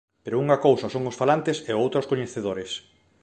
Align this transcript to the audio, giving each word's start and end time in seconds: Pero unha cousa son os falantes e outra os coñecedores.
Pero 0.23 0.39
unha 0.43 0.61
cousa 0.65 0.91
son 0.93 1.03
os 1.11 1.17
falantes 1.21 1.57
e 1.69 1.71
outra 1.81 2.01
os 2.03 2.09
coñecedores. 2.11 2.71